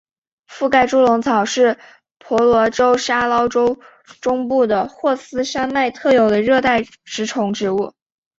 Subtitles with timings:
[0.47, 1.77] 附盖猪笼草是
[2.17, 3.77] 婆罗洲沙捞越
[4.19, 7.93] 中部的霍斯山脉特有的热带食虫植物。